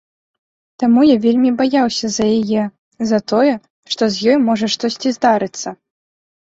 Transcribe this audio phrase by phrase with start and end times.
[0.83, 2.63] Таму я вельмі баяўся за яе,
[3.11, 3.53] за тое,
[3.95, 5.79] што з ёй можа штосьці здарыцца.